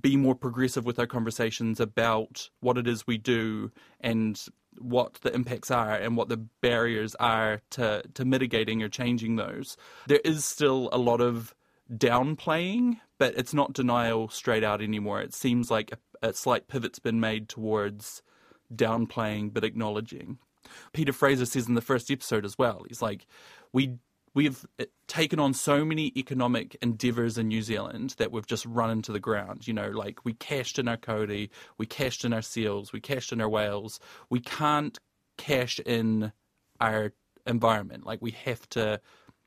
[0.00, 4.46] be more progressive with our conversations about what it is we do and
[4.78, 9.76] what the impacts are and what the barriers are to, to mitigating or changing those.
[10.06, 11.54] There is still a lot of
[11.92, 15.20] downplaying, but it's not denial straight out anymore.
[15.20, 18.22] It seems like a, a slight pivot's been made towards
[18.74, 20.38] downplaying but acknowledging.
[20.92, 23.26] Peter Fraser says in the first episode as well, he's like,
[23.72, 23.96] we
[24.34, 28.90] we've uh, taken on so many economic endeavours in New Zealand that we've just run
[28.90, 29.66] into the ground.
[29.66, 33.32] You know, like we cashed in our kauri, we cashed in our seals, we cashed
[33.32, 34.00] in our whales.
[34.28, 34.98] We can't
[35.36, 36.32] cash in
[36.80, 37.12] our
[37.46, 38.06] environment.
[38.06, 39.00] Like we have to,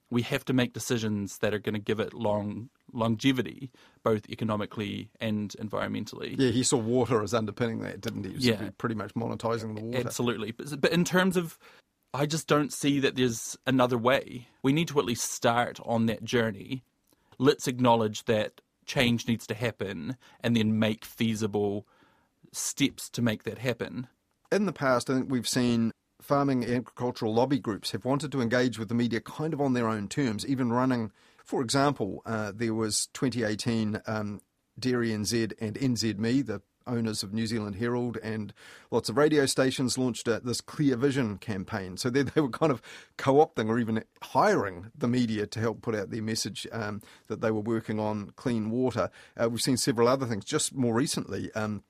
[0.10, 3.72] we have to make decisions that are going to give it long longevity,
[4.04, 6.36] both economically and environmentally.
[6.38, 8.34] Yeah, he saw water as underpinning that, didn't he?
[8.34, 10.06] he yeah, pretty much monetizing the water.
[10.06, 11.58] Absolutely, but, but in terms of
[12.14, 14.48] I just don't see that there's another way.
[14.62, 16.84] We need to at least start on that journey.
[17.40, 21.88] Let's acknowledge that change needs to happen and then make feasible
[22.52, 24.08] steps to make that happen.
[24.52, 28.78] In the past, I think we've seen farming agricultural lobby groups have wanted to engage
[28.78, 31.12] with the media kind of on their own terms, even running,
[31.44, 34.40] for example, uh, there was 2018 um,
[34.80, 38.54] Dairy NZ and NZME, the owners of New Zealand Herald and
[38.92, 41.98] lots of radio stations launched a, this Clear Vision campaign.
[41.98, 42.82] So they, they were kind of
[43.18, 47.42] co opting or even hiring the media to help put out their message um, that
[47.42, 49.10] they were working on clean water.
[49.36, 51.52] Uh, we've seen several other things just more recently.
[51.54, 51.84] Um,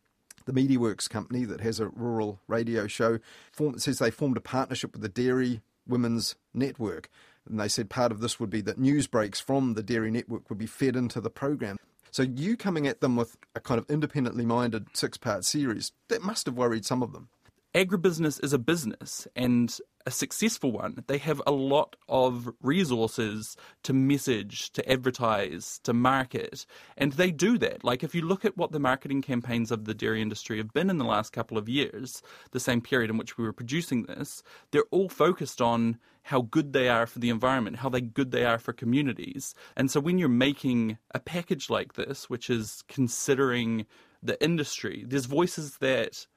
[0.46, 3.20] the MediaWorks company that has a rural radio show
[3.52, 7.10] form, says they formed a partnership with the Dairy Women's Network.
[7.48, 10.50] And they said part of this would be that news breaks from the Dairy Network
[10.50, 11.78] would be fed into the program.
[12.14, 16.22] So you coming at them with a kind of independently minded six part series, that
[16.22, 17.30] must have worried some of them.
[17.74, 21.04] Agribusiness is a business and a successful one.
[21.08, 26.66] They have a lot of resources to message, to advertise, to market,
[26.98, 27.84] and they do that.
[27.84, 30.90] Like if you look at what the marketing campaigns of the dairy industry have been
[30.90, 34.44] in the last couple of years, the same period in which we were producing this,
[34.72, 38.46] they're all focused on how good they are for the environment, how they good they
[38.46, 39.54] are for communities.
[39.76, 43.86] And so when you're making a package like this, which is considering
[44.22, 46.28] the industry, there's voices that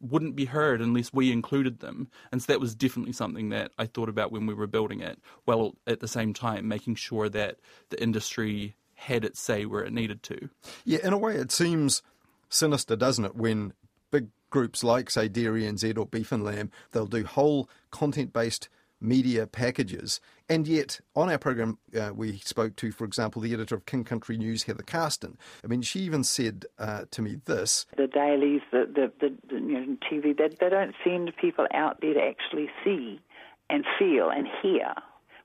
[0.00, 2.08] wouldn't be heard unless we included them.
[2.32, 5.18] And so that was definitely something that I thought about when we were building it,
[5.44, 7.58] while at the same time making sure that
[7.90, 10.48] the industry had its say where it needed to.
[10.84, 12.02] Yeah, in a way, it seems
[12.48, 13.72] sinister, doesn't it, when
[14.10, 18.68] big groups like, say, Dairy NZ or Beef and Lamb, they'll do whole content based
[19.00, 20.20] media packages.
[20.48, 24.04] And yet, on our program, uh, we spoke to, for example, the editor of King
[24.04, 25.38] Country News, Heather Carston.
[25.64, 29.60] I mean, she even said uh, to me this The dailies, the, the, the, the
[29.60, 33.20] you know, TV, they, they don't send people out there to actually see
[33.68, 34.94] and feel and hear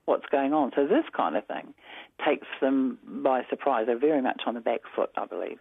[0.05, 0.71] what's going on.
[0.75, 1.73] So, this kind of thing
[2.25, 3.85] takes them by surprise.
[3.87, 5.59] They're very much on the back foot, I believe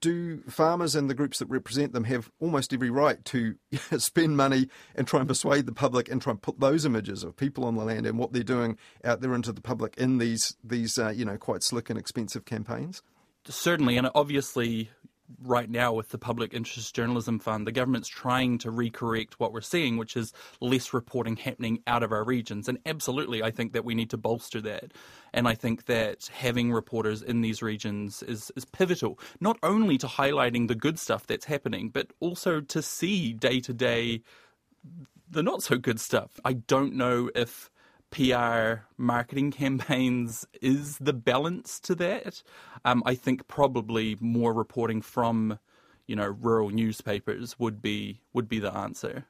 [0.00, 3.56] do farmers and the groups that represent them have almost every right to
[3.98, 7.36] spend money and try and persuade the public and try and put those images of
[7.36, 10.56] people on the land and what they're doing out there into the public in these
[10.62, 13.02] these uh, you know quite slick and expensive campaigns?
[13.46, 14.90] Certainly, and obviously,
[15.42, 19.60] right now with the Public Interest Journalism Fund, the government's trying to recorrect what we're
[19.60, 22.68] seeing, which is less reporting happening out of our regions.
[22.68, 24.92] And absolutely, I think that we need to bolster that.
[25.32, 30.06] And I think that having reporters in these regions is, is pivotal, not only to
[30.06, 34.22] highlighting the good stuff that's happening, but also to see day to day
[35.30, 36.38] the not so good stuff.
[36.44, 37.70] I don't know if
[38.14, 42.44] PR marketing campaigns is the balance to that.
[42.84, 45.58] Um, I think probably more reporting from,
[46.06, 49.26] you know, rural newspapers would be would be the answer.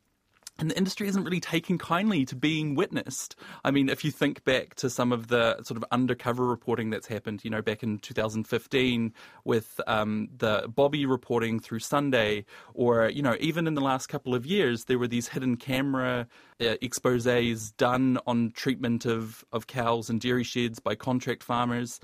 [0.59, 3.35] And the industry isn't really taking kindly to being witnessed.
[3.65, 7.09] I mean, if you think back to some of the sort of undercover reporting that's
[7.09, 9.13] happened, you know, back in 2015
[9.45, 14.35] with um, the Bobby reporting through Sunday, or, you know, even in the last couple
[14.35, 16.29] of years, there were these hidden camera
[16.61, 21.99] uh, exposes done on treatment of, of cows and dairy sheds by contract farmers.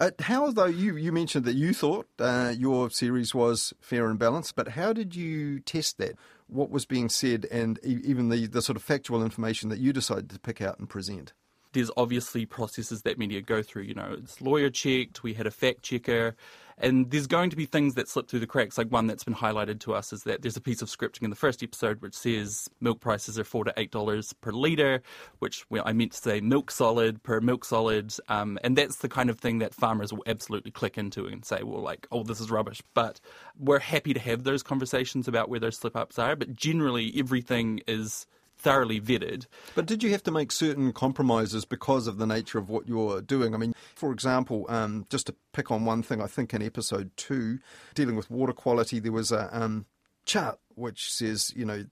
[0.00, 4.18] Uh, how, though, you, you mentioned that you thought uh, your series was fair and
[4.18, 6.16] balanced, but how did you test that?
[6.50, 10.30] what was being said and even the, the sort of factual information that you decided
[10.30, 11.32] to pick out and present?
[11.72, 13.84] There's obviously processes that media go through.
[13.84, 16.34] You know, it's lawyer checked, we had a fact checker,
[16.80, 18.78] and there's going to be things that slip through the cracks.
[18.78, 21.30] Like one that's been highlighted to us is that there's a piece of scripting in
[21.30, 25.02] the first episode which says milk prices are four to eight dollars per litre,
[25.38, 29.08] which well, I meant to say milk solid per milk solid, um, and that's the
[29.08, 32.40] kind of thing that farmers will absolutely click into and say, well, like, oh, this
[32.40, 32.82] is rubbish.
[32.94, 33.20] But
[33.58, 36.36] we're happy to have those conversations about where those slip ups are.
[36.36, 38.26] But generally, everything is
[38.60, 39.46] thoroughly vetted.
[39.74, 43.20] But did you have to make certain compromises because of the nature of what you're
[43.20, 43.54] doing?
[43.54, 47.10] I mean, for example, um, just to pick on one thing, I think in episode
[47.16, 47.58] two,
[47.94, 49.86] dealing with water quality, there was a um,
[50.24, 51.86] chart which says, you know,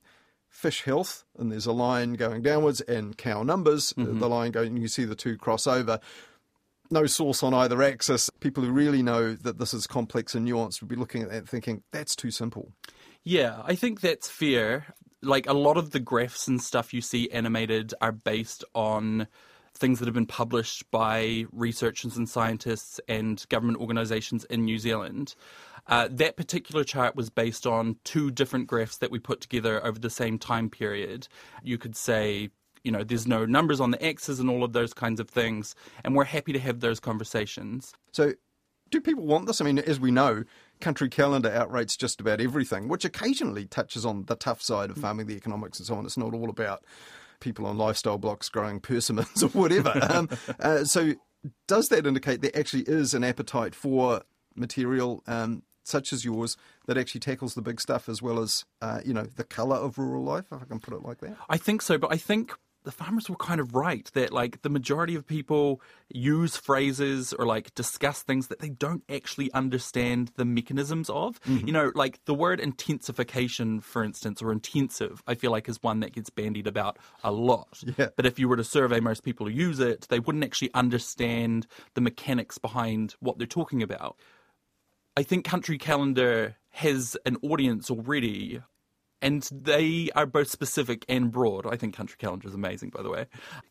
[0.48, 4.18] fish health, and there's a line going downwards, and cow numbers, mm-hmm.
[4.18, 6.00] the line going, you see the two cross over
[6.90, 8.30] no source on either axis.
[8.40, 11.48] People who really know that this is complex and nuanced would be looking at that
[11.48, 12.72] thinking, that's too simple.
[13.24, 17.30] Yeah, I think that's fair like a lot of the graphs and stuff you see
[17.30, 19.26] animated are based on
[19.74, 25.34] things that have been published by researchers and scientists and government organisations in New Zealand.
[25.86, 29.98] Uh, that particular chart was based on two different graphs that we put together over
[29.98, 31.28] the same time period.
[31.62, 32.50] You could say,
[32.84, 35.74] you know, there's no numbers on the X's and all of those kinds of things,
[36.04, 37.92] and we're happy to have those conversations.
[38.12, 38.34] So,
[38.90, 39.60] do people want this?
[39.60, 40.44] I mean, as we know,
[40.80, 45.26] Country Calendar outrates just about everything, which occasionally touches on the tough side of farming,
[45.26, 46.04] the economics, and so on.
[46.04, 46.84] It's not all about
[47.40, 49.92] people on lifestyle blocks growing persimmons or whatever.
[50.10, 50.28] um,
[50.60, 51.14] uh, so,
[51.66, 54.22] does that indicate there actually is an appetite for
[54.56, 59.00] material um, such as yours that actually tackles the big stuff as well as uh,
[59.04, 61.36] you know the colour of rural life, if I can put it like that?
[61.48, 62.52] I think so, but I think
[62.88, 67.44] the farmers were kind of right that like the majority of people use phrases or
[67.44, 71.38] like discuss things that they don't actually understand the mechanisms of.
[71.42, 71.66] Mm-hmm.
[71.66, 76.00] You know, like the word intensification, for instance, or intensive, I feel like is one
[76.00, 77.84] that gets bandied about a lot.
[77.98, 78.08] Yeah.
[78.16, 81.66] But if you were to survey most people who use it, they wouldn't actually understand
[81.92, 84.16] the mechanics behind what they're talking about.
[85.14, 88.62] I think Country Calendar has an audience already
[89.20, 91.66] and they are both specific and broad.
[91.66, 93.26] I think Country Calendar is amazing, by the way.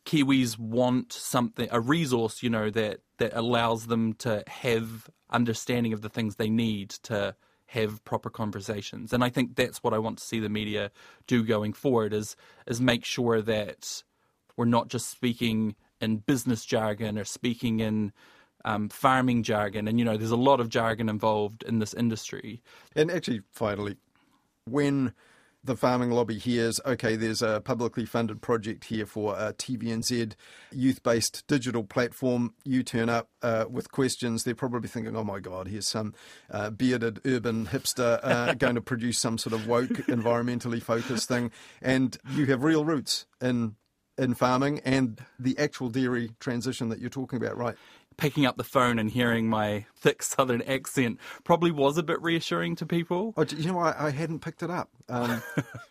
[0.06, 6.02] Kiwis want something, a resource, you know, that that allows them to have understanding of
[6.02, 7.36] the things they need to
[7.68, 9.12] have proper conversations.
[9.12, 10.92] And I think that's what I want to see the media
[11.28, 14.04] do going forward is is make sure that
[14.56, 18.12] we're not just speaking in business jargon or speaking in
[18.66, 19.88] um, farming jargon.
[19.88, 22.62] And you know, there's a lot of jargon involved in this industry.
[22.96, 23.98] And actually, finally,
[24.66, 25.14] when
[25.68, 30.34] the farming lobby hears, okay, there's a publicly funded project here for a TVNZ
[30.72, 32.54] youth based digital platform.
[32.64, 34.44] You turn up uh, with questions.
[34.44, 36.16] They're probably thinking, oh my God, here's some
[36.50, 41.52] uh, bearded urban hipster uh, going to produce some sort of woke, environmentally focused thing.
[41.82, 43.76] And you have real roots in
[44.18, 47.76] in farming and the actual dairy transition that you're talking about, right?
[48.18, 52.76] Picking up the phone and hearing my thick southern accent probably was a bit reassuring
[52.78, 53.34] to people.
[53.38, 54.90] Oh, you know, I, I hadn't picked it up.
[55.08, 55.42] Um,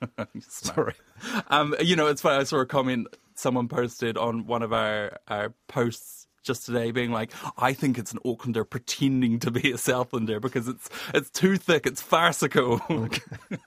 [0.41, 0.95] sorry.
[1.49, 2.41] Um, you know, it's funny.
[2.41, 7.11] I saw a comment someone posted on one of our, our posts just today being
[7.11, 11.57] like, I think it's an Aucklander pretending to be a Southlander because it's it's too
[11.57, 12.81] thick, it's farcical.
[12.89, 13.21] Okay.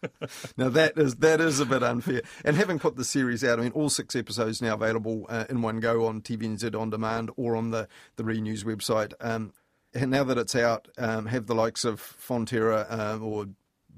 [0.58, 2.22] now that is that is a bit unfair.
[2.44, 5.62] And having put the series out, I mean, all six episodes now available uh, in
[5.62, 9.14] one go on TVNZ on demand or on the the Re News website.
[9.20, 9.54] Um,
[9.94, 13.48] and now that it's out, um, have the likes of Fonterra um, or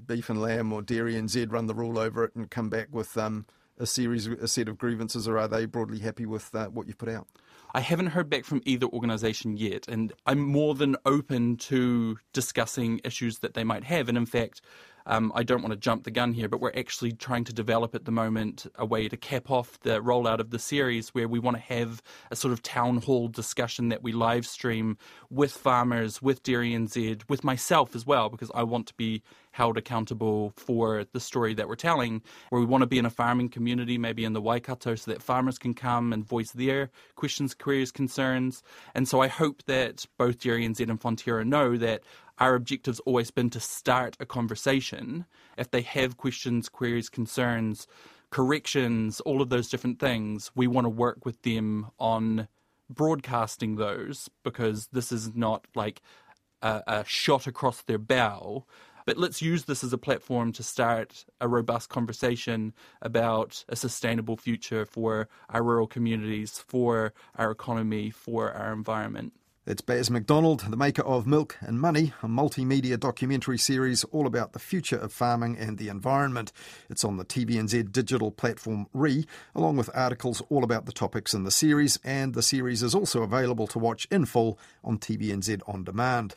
[0.06, 3.16] Beef and Lamb or Dairy NZ run the rule over it and come back with
[3.16, 3.46] um,
[3.78, 6.98] a series, a set of grievances, or are they broadly happy with uh, what you've
[6.98, 7.26] put out?
[7.74, 13.00] I haven't heard back from either organisation yet, and I'm more than open to discussing
[13.02, 14.08] issues that they might have.
[14.08, 14.60] And in fact,
[15.06, 17.94] um, I don't want to jump the gun here, but we're actually trying to develop
[17.94, 21.38] at the moment a way to cap off the rollout of the series where we
[21.38, 24.96] want to have a sort of town hall discussion that we live stream
[25.30, 29.76] with farmers, with Dairy NZ, with myself as well, because I want to be held
[29.76, 33.50] accountable for the story that we're telling, where we want to be in a farming
[33.50, 37.92] community, maybe in the Waikato, so that farmers can come and voice their questions, queries,
[37.92, 38.62] concerns.
[38.94, 42.02] And so I hope that both Dairy NZ and Fonterra know that
[42.42, 45.26] our objective's always been to start a conversation.
[45.56, 47.86] If they have questions, queries, concerns,
[48.30, 52.48] corrections, all of those different things, we want to work with them on
[52.90, 56.02] broadcasting those because this is not like
[56.62, 58.66] a, a shot across their bow.
[59.06, 64.36] But let's use this as a platform to start a robust conversation about a sustainable
[64.36, 69.32] future for our rural communities, for our economy, for our environment.
[69.64, 74.54] It's Baz Macdonald, the maker of Milk and Money, a multimedia documentary series all about
[74.54, 76.50] the future of farming and the environment.
[76.90, 81.44] It's on the TVNZ digital platform Re, along with articles all about the topics in
[81.44, 85.84] the series, and the series is also available to watch in full on TVNZ On
[85.84, 86.34] Demand.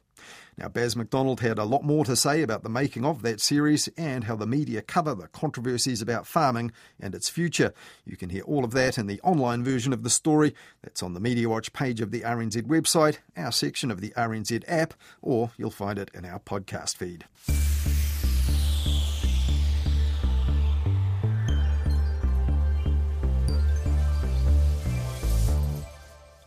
[0.57, 3.89] Now, Baz Macdonald had a lot more to say about the making of that series
[3.97, 7.73] and how the media cover the controversies about farming and its future.
[8.05, 10.55] You can hear all of that in the online version of the story.
[10.81, 14.63] That's on the Media Watch page of the RNZ website, our section of the RNZ
[14.67, 17.25] app, or you'll find it in our podcast feed.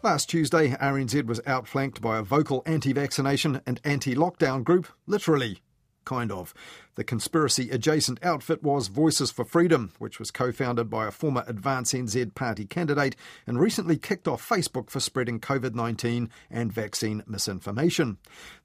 [0.01, 5.61] Last Tuesday, RNZ was outflanked by a vocal anti vaccination and anti lockdown group, literally.
[6.05, 6.55] Kind of.
[6.99, 11.45] The conspiracy adjacent outfit was Voices for Freedom, which was co founded by a former
[11.47, 13.15] Advance NZ party candidate
[13.47, 18.19] and recently kicked off Facebook for spreading COVID 19 and vaccine misinformation.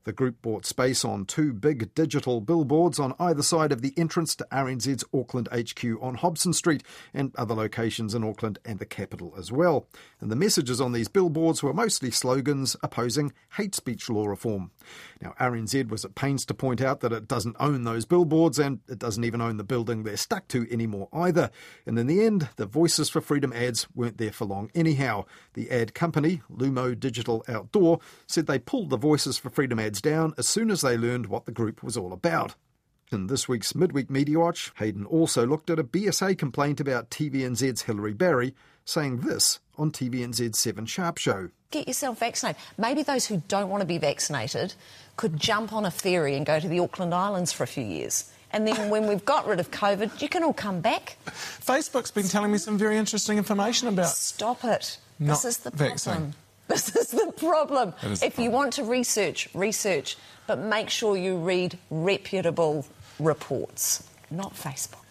[0.06, 4.36] The group bought space on two big digital billboards on either side of the entrance
[4.36, 9.34] to RNZ's Auckland HQ on Hobson Street and other locations in Auckland and the capital
[9.38, 9.88] as well.
[10.20, 14.72] And the messages on these billboards were mostly slogans opposing hate speech law reform.
[15.22, 18.58] Now, RNZ was at pains to point out that it doesn't own those billboards billboards,
[18.58, 21.52] and it doesn't even own the building they're stuck to anymore either.
[21.86, 25.26] And in the end, the Voices for Freedom ads weren't there for long anyhow.
[25.54, 30.34] The ad company, Lumo Digital Outdoor, said they pulled the Voices for Freedom ads down
[30.38, 32.56] as soon as they learned what the group was all about.
[33.12, 37.84] In this week's Midweek Media Watch, Hayden also looked at a BSA complaint about TVNZ's
[37.84, 38.56] Hilary Barry,
[38.86, 41.50] saying this on TVNZ's 7 Sharp Show.
[41.72, 42.62] Get yourself vaccinated.
[42.78, 44.74] Maybe those who don't want to be vaccinated
[45.18, 48.32] could jump on a ferry and go to the Auckland Islands for a few years.
[48.52, 51.18] And then when we've got rid of COVID, you can all come back.
[51.26, 54.10] Facebook's been telling me some very interesting information about.
[54.10, 55.00] Stop it.
[55.18, 56.14] Not this is the vaccine.
[56.14, 56.34] problem.
[56.68, 57.94] This is the problem.
[58.02, 62.86] That is if the you want to research, research, but make sure you read reputable
[63.20, 65.03] reports, not Facebook.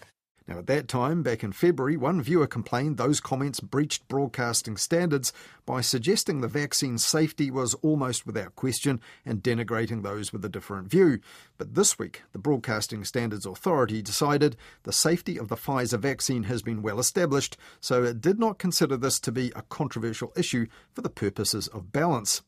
[0.47, 5.31] Now, at that time, back in February, one viewer complained those comments breached broadcasting standards
[5.65, 10.89] by suggesting the vaccine's safety was almost without question and denigrating those with a different
[10.89, 11.19] view.
[11.57, 16.61] But this week, the Broadcasting Standards Authority decided the safety of the Pfizer vaccine has
[16.61, 21.01] been well established, so it did not consider this to be a controversial issue for
[21.01, 22.41] the purposes of balance.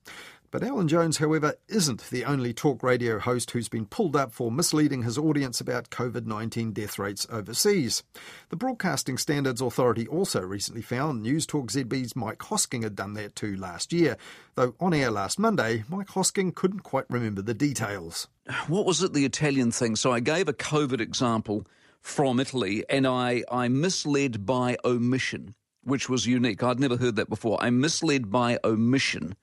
[0.55, 4.49] But Alan Jones, however, isn't the only talk radio host who's been pulled up for
[4.49, 8.03] misleading his audience about COVID 19 death rates overseas.
[8.47, 13.35] The Broadcasting Standards Authority also recently found News Talk ZB's Mike Hosking had done that
[13.35, 14.15] too last year,
[14.55, 18.29] though on air last Monday, Mike Hosking couldn't quite remember the details.
[18.69, 19.97] What was it, the Italian thing?
[19.97, 21.67] So I gave a COVID example
[21.99, 25.53] from Italy and I, I misled by omission,
[25.83, 26.63] which was unique.
[26.63, 27.61] I'd never heard that before.
[27.61, 29.35] I misled by omission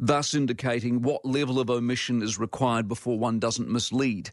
[0.00, 4.30] thus indicating what level of omission is required before one doesn't mislead.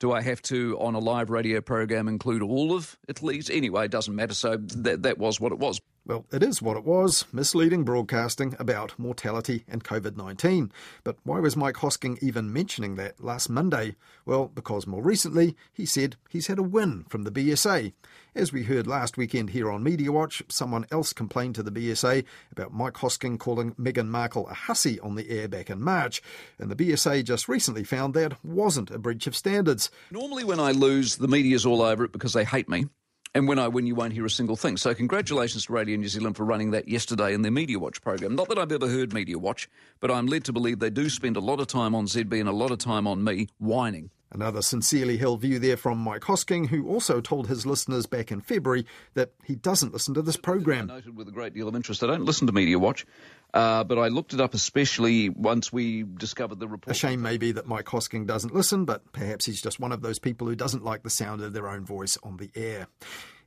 [0.00, 3.50] Do I have to, on a live radio program, include all of Italy's?
[3.50, 4.32] Anyway, it doesn't matter.
[4.32, 5.78] So that, that was what it was.
[6.10, 10.72] Well, it is what it was misleading broadcasting about mortality and COVID 19.
[11.04, 13.94] But why was Mike Hosking even mentioning that last Monday?
[14.26, 17.92] Well, because more recently he said he's had a win from the BSA.
[18.34, 22.24] As we heard last weekend here on Media Watch, someone else complained to the BSA
[22.50, 26.20] about Mike Hosking calling Meghan Markle a hussy on the air back in March.
[26.58, 29.92] And the BSA just recently found that wasn't a breach of standards.
[30.10, 32.86] Normally, when I lose, the media's all over it because they hate me.
[33.32, 34.76] And when I win, you won't hear a single thing.
[34.76, 38.34] So, congratulations to Radio New Zealand for running that yesterday in their Media Watch program.
[38.34, 39.68] Not that I've ever heard Media Watch,
[40.00, 42.48] but I'm led to believe they do spend a lot of time on ZB and
[42.48, 44.10] a lot of time on me whining.
[44.32, 48.40] Another sincerely held view there from Mike Hosking, who also told his listeners back in
[48.40, 50.88] February that he doesn't listen to this program.
[50.90, 52.02] I noted with a great deal of interest.
[52.04, 53.06] I don't listen to Media Watch,
[53.54, 56.94] uh, but I looked it up especially once we discovered the report.
[56.94, 60.18] A shame maybe that Mike Hosking doesn't listen, but perhaps he's just one of those
[60.18, 62.86] people who doesn't like the sound of their own voice on the air.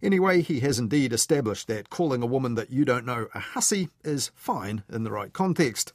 [0.02, 3.90] Anyway, he has indeed established that calling a woman that you don't know a hussy
[4.04, 5.94] is fine in the right context.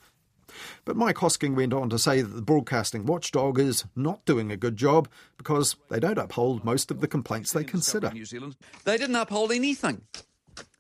[0.87, 4.57] But Mike Hosking went on to say that the broadcasting watchdog is not doing a
[4.57, 8.11] good job because they don't uphold most of the complaints they consider.
[8.11, 8.57] New Zealand.
[8.85, 10.03] They didn't uphold anything.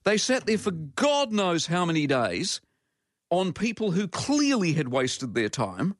[0.05, 2.63] They sat there for God knows how many days
[3.31, 5.97] on people who clearly had wasted their time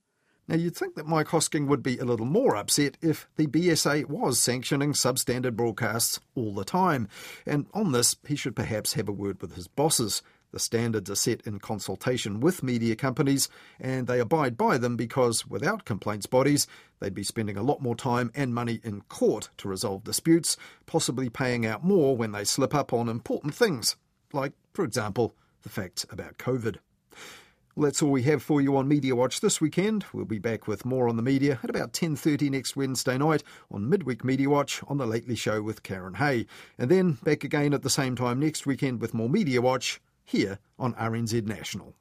[0.49, 4.07] Now, you'd think that Mike Hosking would be a little more upset if the BSA
[4.07, 7.07] was sanctioning substandard broadcasts all the time.
[7.45, 10.23] And on this, he should perhaps have a word with his bosses.
[10.51, 15.47] The standards are set in consultation with media companies, and they abide by them because
[15.47, 16.67] without complaints bodies,
[16.99, 20.57] they'd be spending a lot more time and money in court to resolve disputes,
[20.87, 23.97] possibly paying out more when they slip up on important things,
[24.33, 26.77] like, for example, the facts about COVID.
[27.79, 30.05] Well, that's all we have for you on Media Watch this weekend.
[30.13, 33.89] We'll be back with more on the media at about 10.30 next Wednesday night on
[33.89, 36.47] Midweek Media Watch on The Lately Show with Karyn Hay.
[36.77, 40.59] And then back again at the same time next weekend with more Media Watch here
[40.77, 41.95] on RNZ National.